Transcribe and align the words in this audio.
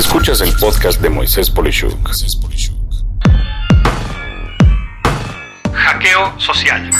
Escuchas 0.00 0.40
el 0.40 0.54
podcast 0.54 1.02
de 1.02 1.10
Moisés 1.10 1.50
Polishuk. 1.50 1.94
Hackeo 5.74 6.40
social. 6.40 6.90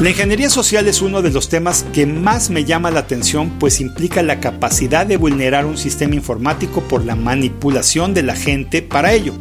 La 0.00 0.10
ingeniería 0.10 0.50
social 0.50 0.88
es 0.88 1.00
uno 1.00 1.22
de 1.22 1.30
los 1.30 1.48
temas 1.48 1.86
que 1.92 2.04
más 2.04 2.50
me 2.50 2.64
llama 2.64 2.90
la 2.90 2.98
atención 2.98 3.50
pues 3.60 3.80
implica 3.80 4.24
la 4.24 4.40
capacidad 4.40 5.06
de 5.06 5.16
vulnerar 5.16 5.64
un 5.64 5.78
sistema 5.78 6.16
informático 6.16 6.80
por 6.80 7.04
la 7.04 7.14
manipulación 7.14 8.14
de 8.14 8.24
la 8.24 8.34
gente 8.34 8.82
para 8.82 9.12
ello, 9.12 9.34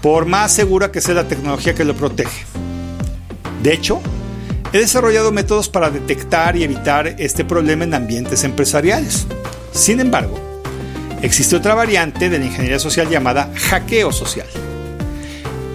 por 0.00 0.24
más 0.24 0.54
segura 0.54 0.90
que 0.90 1.02
sea 1.02 1.14
la 1.14 1.28
tecnología 1.28 1.74
que 1.74 1.84
lo 1.84 1.94
protege. 1.94 2.46
De 3.62 3.74
hecho, 3.74 4.00
he 4.72 4.78
desarrollado 4.78 5.30
métodos 5.30 5.68
para 5.68 5.90
detectar 5.90 6.56
y 6.56 6.64
evitar 6.64 7.16
este 7.18 7.44
problema 7.44 7.84
en 7.84 7.92
ambientes 7.92 8.44
empresariales. 8.44 9.26
Sin 9.72 10.00
embargo, 10.00 10.49
existe 11.22 11.56
otra 11.56 11.74
variante 11.74 12.28
de 12.28 12.38
la 12.38 12.46
ingeniería 12.46 12.78
social 12.78 13.08
llamada 13.08 13.50
hackeo 13.54 14.12
social. 14.12 14.46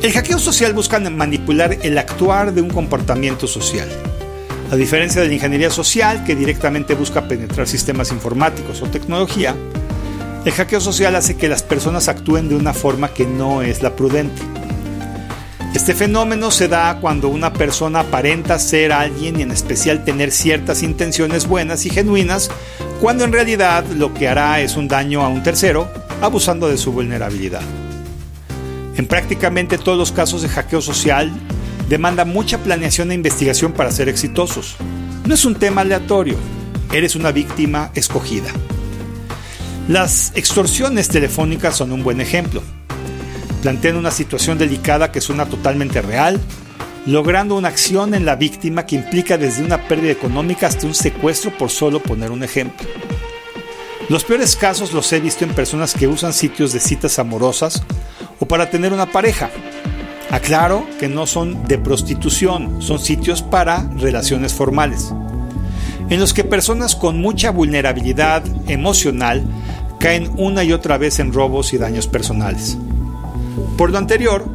El 0.01 0.11
hackeo 0.11 0.39
social 0.39 0.73
busca 0.73 0.99
manipular 0.99 1.77
el 1.81 1.97
actuar 1.97 2.53
de 2.53 2.61
un 2.61 2.69
comportamiento 2.69 3.47
social. 3.47 3.89
A 4.71 4.75
diferencia 4.75 5.21
de 5.21 5.27
la 5.27 5.33
ingeniería 5.33 5.69
social, 5.69 6.23
que 6.23 6.35
directamente 6.35 6.95
busca 6.95 7.27
penetrar 7.27 7.67
sistemas 7.67 8.11
informáticos 8.11 8.81
o 8.81 8.87
tecnología, 8.87 9.55
el 10.43 10.51
hackeo 10.51 10.79
social 10.79 11.15
hace 11.15 11.37
que 11.37 11.47
las 11.47 11.63
personas 11.63 12.07
actúen 12.07 12.49
de 12.49 12.55
una 12.55 12.73
forma 12.73 13.09
que 13.09 13.25
no 13.25 13.61
es 13.61 13.81
la 13.81 13.95
prudente. 13.95 14.41
Este 15.75 15.93
fenómeno 15.93 16.51
se 16.51 16.69
da 16.69 16.99
cuando 17.01 17.27
una 17.27 17.51
persona 17.51 17.99
aparenta 17.99 18.57
ser 18.59 18.93
alguien 18.93 19.37
y 19.37 19.43
en 19.43 19.51
especial 19.51 20.05
tener 20.05 20.31
ciertas 20.31 20.83
intenciones 20.83 21.47
buenas 21.47 21.85
y 21.85 21.89
genuinas, 21.89 22.49
cuando 23.01 23.25
en 23.25 23.33
realidad 23.33 23.83
lo 23.87 24.13
que 24.13 24.29
hará 24.29 24.61
es 24.61 24.77
un 24.77 24.87
daño 24.87 25.21
a 25.21 25.27
un 25.27 25.43
tercero, 25.43 25.91
abusando 26.21 26.69
de 26.69 26.77
su 26.77 26.93
vulnerabilidad. 26.93 27.61
En 28.95 29.05
prácticamente 29.05 29.77
todos 29.77 29.97
los 29.97 30.13
casos 30.13 30.43
de 30.43 30.47
hackeo 30.47 30.79
social, 30.79 31.29
demanda 31.89 32.23
mucha 32.23 32.57
planeación 32.59 33.11
e 33.11 33.15
investigación 33.15 33.73
para 33.73 33.91
ser 33.91 34.07
exitosos. 34.07 34.77
No 35.25 35.33
es 35.33 35.43
un 35.43 35.55
tema 35.55 35.81
aleatorio, 35.81 36.37
eres 36.93 37.17
una 37.17 37.33
víctima 37.33 37.91
escogida. 37.95 38.49
Las 39.89 40.31
extorsiones 40.35 41.09
telefónicas 41.09 41.75
son 41.75 41.91
un 41.91 42.01
buen 42.01 42.21
ejemplo. 42.21 42.63
Plantean 43.65 43.95
una 43.95 44.11
situación 44.11 44.59
delicada 44.59 45.11
que 45.11 45.21
suena 45.21 45.47
totalmente 45.47 45.99
real, 45.99 46.39
logrando 47.07 47.55
una 47.55 47.69
acción 47.69 48.13
en 48.13 48.23
la 48.23 48.35
víctima 48.35 48.85
que 48.85 48.95
implica 48.95 49.39
desde 49.39 49.63
una 49.63 49.87
pérdida 49.87 50.11
económica 50.11 50.67
hasta 50.67 50.85
un 50.85 50.93
secuestro 50.93 51.49
por 51.57 51.71
solo 51.71 51.99
poner 51.99 52.29
un 52.29 52.43
ejemplo. 52.43 52.87
Los 54.07 54.23
peores 54.23 54.55
casos 54.55 54.93
los 54.93 55.11
he 55.11 55.19
visto 55.19 55.45
en 55.45 55.55
personas 55.55 55.95
que 55.95 56.07
usan 56.07 56.31
sitios 56.31 56.73
de 56.73 56.79
citas 56.79 57.17
amorosas 57.17 57.81
o 58.39 58.45
para 58.45 58.69
tener 58.69 58.93
una 58.93 59.07
pareja. 59.07 59.49
Aclaro 60.29 60.85
que 60.99 61.09
no 61.09 61.25
son 61.25 61.67
de 61.67 61.79
prostitución, 61.79 62.83
son 62.83 62.99
sitios 62.99 63.41
para 63.41 63.89
relaciones 63.97 64.53
formales, 64.53 65.11
en 66.11 66.19
los 66.19 66.35
que 66.35 66.43
personas 66.43 66.95
con 66.95 67.19
mucha 67.19 67.49
vulnerabilidad 67.49 68.43
emocional 68.67 69.43
caen 69.99 70.29
una 70.37 70.63
y 70.63 70.71
otra 70.71 70.99
vez 70.99 71.17
en 71.17 71.33
robos 71.33 71.73
y 71.73 71.79
daños 71.79 72.05
personales. 72.05 72.77
Por 73.77 73.91
lo 73.91 73.97
anterior, 73.97 74.45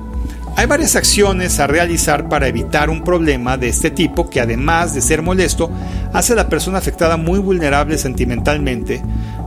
hay 0.56 0.66
varias 0.66 0.96
acciones 0.96 1.58
a 1.58 1.66
realizar 1.66 2.28
para 2.28 2.48
evitar 2.48 2.90
un 2.90 3.02
problema 3.02 3.56
de 3.56 3.68
este 3.68 3.90
tipo 3.90 4.28
que 4.28 4.40
además 4.40 4.94
de 4.94 5.00
ser 5.00 5.22
molesto, 5.22 5.70
hace 6.12 6.34
a 6.34 6.36
la 6.36 6.48
persona 6.48 6.78
afectada 6.78 7.16
muy 7.16 7.38
vulnerable 7.38 7.96
sentimentalmente, 7.98 9.02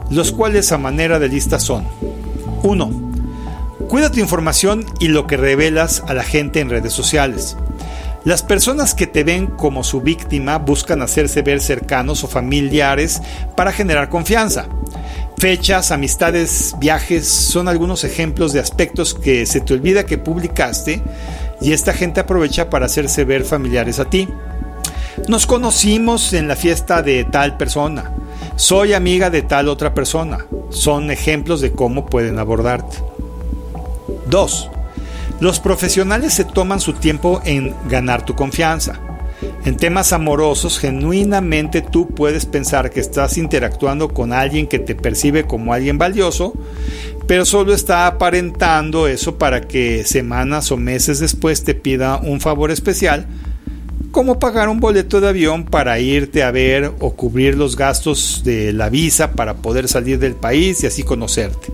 los 0.09 0.31
cuales 0.31 0.71
a 0.71 0.77
manera 0.77 1.19
de 1.19 1.29
lista 1.29 1.59
son 1.59 1.85
1. 2.63 3.13
Cuida 3.87 4.11
tu 4.11 4.19
información 4.19 4.85
y 4.99 5.09
lo 5.09 5.27
que 5.27 5.37
revelas 5.37 6.03
a 6.07 6.13
la 6.13 6.23
gente 6.23 6.61
en 6.61 6.69
redes 6.69 6.93
sociales. 6.93 7.57
Las 8.23 8.41
personas 8.41 8.95
que 8.95 9.05
te 9.05 9.25
ven 9.25 9.47
como 9.47 9.83
su 9.83 9.99
víctima 9.99 10.57
buscan 10.57 11.01
hacerse 11.01 11.41
ver 11.41 11.59
cercanos 11.59 12.23
o 12.23 12.29
familiares 12.29 13.21
para 13.57 13.73
generar 13.73 14.07
confianza. 14.07 14.67
Fechas, 15.43 15.91
amistades, 15.91 16.73
viajes 16.79 17.27
son 17.27 17.67
algunos 17.67 18.05
ejemplos 18.05 18.53
de 18.53 18.61
aspectos 18.61 19.13
que 19.13 19.45
se 19.45 19.59
te 19.59 19.73
olvida 19.73 20.05
que 20.05 20.17
publicaste 20.17 21.01
y 21.59 21.73
esta 21.73 21.91
gente 21.91 22.21
aprovecha 22.21 22.69
para 22.69 22.85
hacerse 22.85 23.25
ver 23.25 23.43
familiares 23.43 23.99
a 23.99 24.09
ti. 24.09 24.29
Nos 25.27 25.45
conocimos 25.45 26.31
en 26.31 26.47
la 26.47 26.55
fiesta 26.55 27.01
de 27.01 27.25
tal 27.25 27.57
persona. 27.57 28.13
Soy 28.55 28.93
amiga 28.93 29.29
de 29.29 29.41
tal 29.41 29.67
otra 29.67 29.93
persona. 29.93 30.45
Son 30.69 31.11
ejemplos 31.11 31.59
de 31.59 31.73
cómo 31.73 32.05
pueden 32.05 32.39
abordarte. 32.39 32.99
2. 34.27 34.69
Los 35.41 35.59
profesionales 35.59 36.33
se 36.33 36.45
toman 36.45 36.79
su 36.79 36.93
tiempo 36.93 37.41
en 37.43 37.75
ganar 37.89 38.25
tu 38.25 38.33
confianza. 38.33 38.97
En 39.65 39.77
temas 39.77 40.11
amorosos, 40.11 40.77
genuinamente 40.77 41.81
tú 41.81 42.09
puedes 42.09 42.45
pensar 42.45 42.89
que 42.89 42.99
estás 42.99 43.37
interactuando 43.37 44.09
con 44.09 44.33
alguien 44.33 44.67
que 44.67 44.77
te 44.77 44.93
percibe 44.93 45.45
como 45.45 45.73
alguien 45.73 45.97
valioso, 45.97 46.53
pero 47.27 47.45
solo 47.45 47.73
está 47.73 48.05
aparentando 48.05 49.07
eso 49.07 49.37
para 49.37 49.61
que 49.61 50.03
semanas 50.03 50.69
o 50.73 50.77
meses 50.77 51.19
después 51.19 51.63
te 51.63 51.75
pida 51.75 52.17
un 52.17 52.41
favor 52.41 52.71
especial, 52.71 53.25
como 54.11 54.37
pagar 54.37 54.67
un 54.67 54.81
boleto 54.81 55.21
de 55.21 55.29
avión 55.29 55.63
para 55.63 55.97
irte 55.97 56.43
a 56.43 56.51
ver 56.51 56.91
o 56.99 57.13
cubrir 57.13 57.55
los 57.55 57.77
gastos 57.77 58.41
de 58.43 58.73
la 58.73 58.89
visa 58.89 59.31
para 59.31 59.55
poder 59.55 59.87
salir 59.87 60.19
del 60.19 60.35
país 60.35 60.83
y 60.83 60.87
así 60.87 61.03
conocerte. 61.03 61.71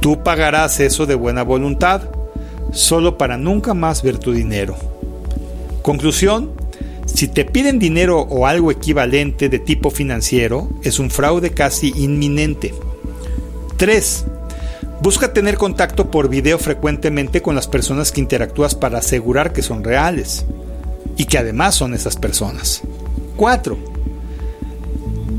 Tú 0.00 0.24
pagarás 0.24 0.80
eso 0.80 1.06
de 1.06 1.14
buena 1.14 1.44
voluntad, 1.44 2.10
solo 2.72 3.16
para 3.16 3.38
nunca 3.38 3.74
más 3.74 4.02
ver 4.02 4.18
tu 4.18 4.32
dinero. 4.32 4.76
Conclusión, 5.82 6.50
si 7.14 7.28
te 7.28 7.44
piden 7.44 7.78
dinero 7.78 8.20
o 8.20 8.46
algo 8.46 8.70
equivalente 8.70 9.48
de 9.48 9.58
tipo 9.58 9.90
financiero, 9.90 10.68
es 10.82 10.98
un 10.98 11.10
fraude 11.10 11.50
casi 11.50 11.92
inminente. 11.96 12.74
3. 13.76 14.24
Busca 15.00 15.32
tener 15.32 15.56
contacto 15.56 16.10
por 16.10 16.28
video 16.28 16.58
frecuentemente 16.58 17.40
con 17.40 17.54
las 17.54 17.68
personas 17.68 18.12
que 18.12 18.20
interactúas 18.20 18.74
para 18.74 18.98
asegurar 18.98 19.52
que 19.52 19.62
son 19.62 19.84
reales 19.84 20.44
y 21.16 21.26
que 21.26 21.38
además 21.38 21.74
son 21.74 21.94
esas 21.94 22.16
personas. 22.16 22.82
4 23.36 23.94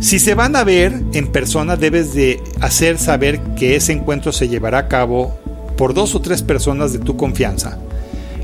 si 0.05 0.19
se 0.19 0.35
van 0.35 0.55
a 0.55 0.63
ver 0.63 0.93
en 1.13 1.31
persona, 1.31 1.77
debes 1.77 2.13
de 2.13 2.39
hacer 2.61 2.99
saber 2.99 3.39
que 3.55 3.75
ese 3.75 3.91
encuentro 3.93 4.31
se 4.31 4.47
llevará 4.47 4.77
a 4.77 4.87
cabo 4.87 5.35
por 5.77 5.95
dos 5.95 6.13
o 6.13 6.21
tres 6.21 6.43
personas 6.43 6.93
de 6.93 6.99
tu 6.99 7.17
confianza, 7.17 7.79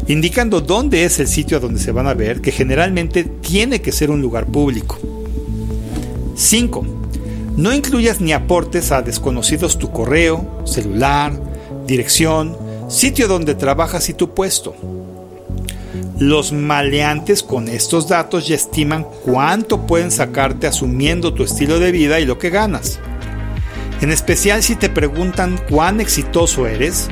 indicando 0.07 0.61
dónde 0.61 1.05
es 1.05 1.19
el 1.19 1.27
sitio 1.27 1.57
a 1.57 1.59
donde 1.59 1.79
se 1.79 1.91
van 1.91 2.07
a 2.07 2.13
ver, 2.13 2.41
que 2.41 2.51
generalmente 2.51 3.23
tiene 3.23 3.81
que 3.81 3.91
ser 3.91 4.11
un 4.11 4.21
lugar 4.21 4.45
público. 4.45 4.97
5. 6.35 6.85
No 7.57 7.73
incluyas 7.73 8.21
ni 8.21 8.33
aportes 8.33 8.91
a 8.91 9.01
desconocidos 9.01 9.77
tu 9.77 9.91
correo, 9.91 10.63
celular, 10.65 11.33
dirección, 11.85 12.57
sitio 12.87 13.27
donde 13.27 13.55
trabajas 13.55 14.09
y 14.09 14.13
tu 14.13 14.33
puesto. 14.33 14.75
Los 16.17 16.51
maleantes 16.51 17.41
con 17.41 17.67
estos 17.67 18.07
datos 18.07 18.47
ya 18.47 18.55
estiman 18.55 19.05
cuánto 19.25 19.87
pueden 19.87 20.11
sacarte 20.11 20.67
asumiendo 20.67 21.33
tu 21.33 21.43
estilo 21.43 21.79
de 21.79 21.91
vida 21.91 22.19
y 22.19 22.25
lo 22.25 22.37
que 22.37 22.49
ganas. 22.49 22.99
En 24.01 24.11
especial 24.11 24.63
si 24.63 24.75
te 24.75 24.89
preguntan 24.89 25.59
cuán 25.69 25.99
exitoso 25.99 26.67
eres, 26.67 27.07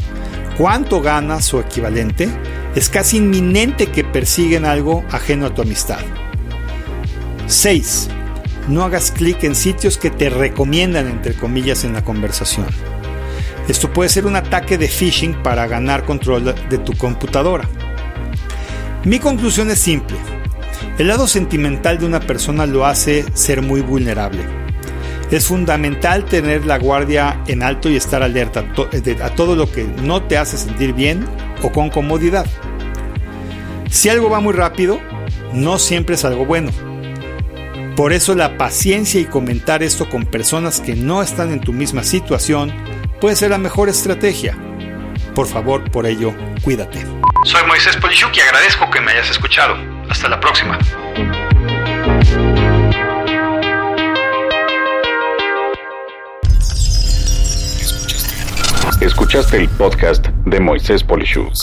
cuánto 0.58 1.02
ganas 1.02 1.54
o 1.54 1.60
equivalente, 1.60 2.30
es 2.76 2.90
casi 2.90 3.18
inminente 3.18 3.88
que 3.88 4.04
persiguen 4.04 4.66
algo 4.66 5.04
ajeno 5.12 5.48
a 5.48 5.54
tu 5.54 5.62
amistad. 5.62 6.00
6. 7.48 8.10
No 8.68 8.84
hagas 8.84 9.12
clic 9.12 9.44
en 9.44 9.56
sitios 9.56 9.98
que 9.98 10.12
te 10.12 10.30
recomiendan 10.30 11.08
entre 11.08 11.34
comillas 11.34 11.84
en 11.84 11.94
la 11.94 12.04
conversación. 12.04 12.68
Esto 13.68 13.92
puede 13.92 14.10
ser 14.10 14.26
un 14.26 14.36
ataque 14.36 14.78
de 14.78 14.88
phishing 14.88 15.42
para 15.44 15.68
ganar 15.68 16.06
control 16.06 16.56
de 16.70 16.78
tu 16.78 16.96
computadora. 16.96 17.68
Mi 19.04 19.20
conclusión 19.20 19.72
es 19.72 19.80
simple. 19.80 20.18
El 20.98 21.08
lado 21.08 21.28
sentimental 21.28 21.98
de 21.98 22.06
una 22.06 22.20
persona 22.20 22.66
lo 22.66 22.86
hace 22.86 23.26
ser 23.34 23.62
muy 23.62 23.82
vulnerable. 23.82 24.42
Es 25.32 25.48
fundamental 25.48 26.26
tener 26.26 26.66
la 26.66 26.80
guardia 26.80 27.42
en 27.48 27.62
alto 27.62 27.90
y 27.90 27.96
estar 27.96 28.24
alerta 28.24 28.66
a 29.24 29.30
todo 29.36 29.56
lo 29.56 29.72
que 29.72 29.84
no 29.84 30.24
te 30.24 30.38
hace 30.38 30.58
sentir 30.58 30.94
bien 30.94 31.26
o 31.62 31.72
con 31.72 31.90
comodidad. 31.90 32.48
Si 33.90 34.10
algo 34.10 34.30
va 34.30 34.40
muy 34.40 34.54
rápido, 34.54 35.00
no 35.54 35.78
siempre 35.78 36.16
es 36.16 36.26
algo 36.26 36.46
bueno. 36.46 36.72
Por 37.96 38.14
eso 38.14 38.34
la 38.34 38.58
paciencia 38.58 39.20
y 39.20 39.26
comentar 39.26 39.84
esto 39.84 40.10
con 40.10 40.26
personas 40.26 40.80
que 40.80 40.96
no 40.96 41.22
están 41.22 41.52
en 41.52 41.60
tu 41.60 41.74
misma 41.74 42.04
situación 42.04 42.74
puede 43.20 43.36
ser 43.36 43.52
la 43.52 43.58
mejor 43.58 43.90
estrategia. 43.90 44.58
Por 45.36 45.48
favor, 45.48 45.92
por 45.92 46.06
ello, 46.06 46.34
cuídate. 46.64 47.06
Soy 47.44 47.66
Moisés 47.68 47.98
Polishuk 47.98 48.36
y 48.36 48.40
agradezco 48.40 48.90
que 48.90 49.02
me 49.02 49.12
hayas 49.12 49.30
escuchado. 49.30 49.76
Hasta 50.10 50.28
la 50.30 50.40
próxima. 50.40 50.80
Escuchaste 59.02 59.56
el 59.56 59.70
podcast 59.70 60.28
de 60.46 60.60
Moisés 60.60 61.04
Polishuk. 61.04 61.54